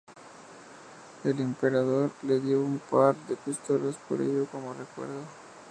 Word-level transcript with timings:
El 1.23 1.39
Emperador 1.41 2.09
le 2.23 2.39
dio 2.39 2.59
un 2.59 2.79
par 2.89 3.15
de 3.27 3.35
pistolas 3.35 3.95
por 4.09 4.19
ello 4.19 4.47
como 4.51 4.73
recuerdo. 4.73 5.25